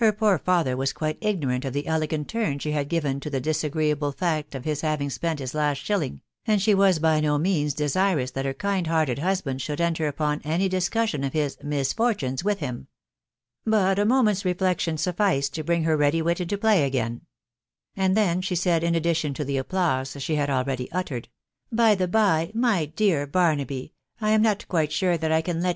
[0.17, 1.73] poor father was quite ignorant* of.
[1.73, 5.99] the elegant turn she had* given to 'the disagreeable fact of his having 'spent'his< last'shil*'
[5.99, 10.07] ling, and she waa by no means* desinror that her kind hearted husband should enter
[10.07, 12.87] upon any discrrssioffof his^'Vw^brf^TWje^ with* him:
[13.63, 17.21] But a moment^ reflection sufficed7 to bring her* ready i wit1 into* play again;
[17.95, 21.29] and then she' said; in addition• to>> tbe appsause'she hadalreadjr uttered}:—
[21.71, 25.69] "By the*by> ray dear* Hornby; I am not qrritfr sure that I camlet?